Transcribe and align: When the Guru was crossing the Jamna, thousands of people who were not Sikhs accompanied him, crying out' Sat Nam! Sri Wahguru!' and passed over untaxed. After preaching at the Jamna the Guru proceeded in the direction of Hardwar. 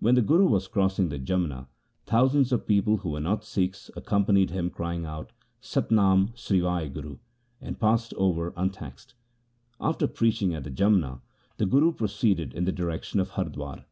When 0.00 0.16
the 0.16 0.20
Guru 0.20 0.48
was 0.48 0.68
crossing 0.68 1.08
the 1.08 1.18
Jamna, 1.18 1.66
thousands 2.04 2.52
of 2.52 2.66
people 2.66 2.98
who 2.98 3.08
were 3.08 3.20
not 3.22 3.42
Sikhs 3.42 3.90
accompanied 3.96 4.50
him, 4.50 4.68
crying 4.68 5.06
out' 5.06 5.32
Sat 5.62 5.90
Nam! 5.90 6.32
Sri 6.34 6.60
Wahguru!' 6.60 7.18
and 7.62 7.80
passed 7.80 8.12
over 8.18 8.52
untaxed. 8.54 9.14
After 9.80 10.06
preaching 10.08 10.52
at 10.52 10.64
the 10.64 10.70
Jamna 10.70 11.22
the 11.56 11.64
Guru 11.64 11.92
proceeded 11.94 12.52
in 12.52 12.66
the 12.66 12.70
direction 12.70 13.18
of 13.18 13.30
Hardwar. 13.30 13.86